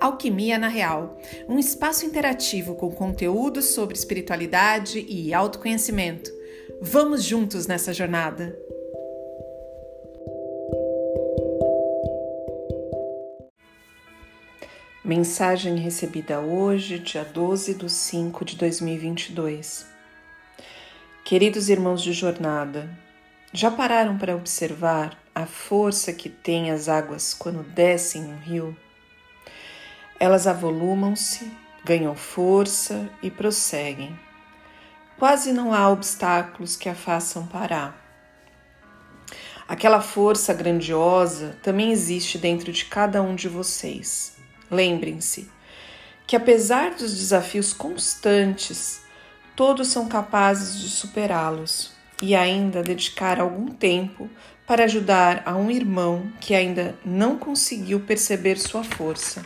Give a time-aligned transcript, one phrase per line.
[0.00, 6.30] Alquimia na Real, um espaço interativo com conteúdos sobre espiritualidade e autoconhecimento.
[6.80, 8.58] Vamos juntos nessa jornada!
[15.04, 19.84] Mensagem recebida hoje, dia 12 de 5 de 2022.
[21.24, 22.88] Queridos irmãos de jornada,
[23.52, 28.76] já pararam para observar a força que tem as águas quando descem um rio?
[30.20, 31.50] Elas avolumam-se,
[31.82, 34.20] ganham força e prosseguem.
[35.18, 37.98] Quase não há obstáculos que a façam parar.
[39.66, 44.36] Aquela força grandiosa também existe dentro de cada um de vocês.
[44.70, 45.50] Lembrem-se
[46.26, 49.00] que, apesar dos desafios constantes,
[49.56, 54.28] todos são capazes de superá-los e ainda dedicar algum tempo
[54.66, 59.42] para ajudar a um irmão que ainda não conseguiu perceber sua força.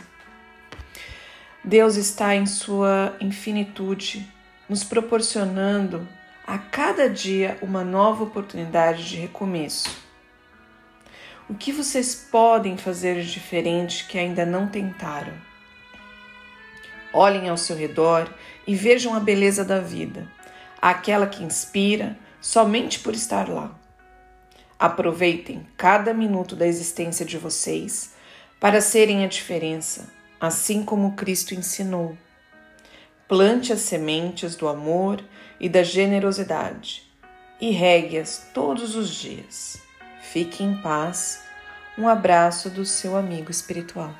[1.67, 4.31] Deus está em sua infinitude,
[4.69, 6.07] nos proporcionando
[6.45, 9.89] a cada dia uma nova oportunidade de recomeço.
[11.49, 15.33] O que vocês podem fazer de diferente que ainda não tentaram?
[17.11, 18.31] Olhem ao seu redor
[18.67, 20.31] e vejam a beleza da vida,
[20.79, 23.73] aquela que inspira somente por estar lá.
[24.77, 28.13] Aproveitem cada minuto da existência de vocês
[28.59, 32.17] para serem a diferença assim como Cristo ensinou.
[33.27, 35.23] Plante as sementes do amor
[35.59, 37.05] e da generosidade
[37.59, 39.81] e regue-as todos os dias.
[40.21, 41.43] Fique em paz.
[41.97, 44.13] Um abraço do seu amigo espiritual.